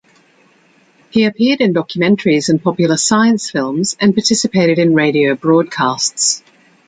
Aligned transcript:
He 1.11 1.25
appeared 1.25 1.61
in 1.61 1.75
documentaries 1.75 2.49
and 2.49 2.59
popular 2.59 2.97
science 2.97 3.51
films 3.51 3.95
and 3.99 4.15
participated 4.15 4.79
in 4.79 4.95
radio 4.95 5.35
broadcasts. 5.35 6.41